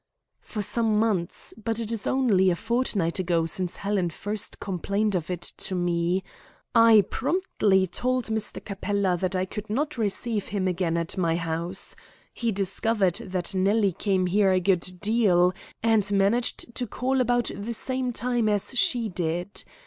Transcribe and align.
"For 0.41 0.63
some 0.63 0.97
months, 0.97 1.53
but 1.63 1.79
it 1.79 1.91
is 1.91 2.07
only 2.07 2.49
a 2.49 2.55
fortnight 2.55 3.19
ago 3.19 3.45
since 3.45 3.75
Helen 3.75 4.09
first 4.09 4.59
complained 4.59 5.13
of 5.13 5.29
it 5.29 5.41
to 5.57 5.75
me 5.75 6.23
I 6.73 7.05
promptly 7.11 7.85
told 7.85 8.25
Mr. 8.25 8.65
Capella 8.65 9.15
that 9.19 9.35
I 9.35 9.45
could 9.45 9.69
not 9.69 9.99
receive 9.99 10.47
him 10.47 10.67
again 10.67 10.97
at 10.97 11.19
my 11.19 11.35
house. 11.35 11.95
He 12.33 12.51
discovered 12.51 13.17
that 13.17 13.53
Nellie 13.53 13.91
came 13.93 14.25
here 14.25 14.51
a 14.51 14.59
good 14.59 14.99
deal, 15.01 15.53
and 15.83 16.11
managed 16.11 16.73
to 16.73 16.87
call 16.87 17.21
about 17.21 17.51
the 17.55 17.75
same 17.75 18.11
time 18.11 18.49
as 18.49 18.71
she 18.73 19.07
did. 19.07 19.63